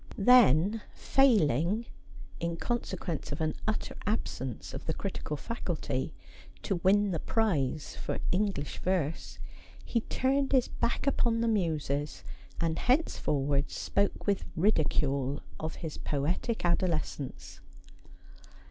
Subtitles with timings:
[0.17, 1.85] Then, failing—
[2.39, 6.11] in consequence of an utter absence of the critical faculty—
[6.63, 9.37] to win the prize for English verse,
[9.85, 12.23] he turned bis back upon the Muses,
[12.59, 17.59] and henceforward spoke with ridicule of his poetic adolescence.